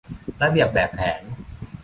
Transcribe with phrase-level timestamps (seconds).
[0.41, 1.21] ระเบียบแบบแผน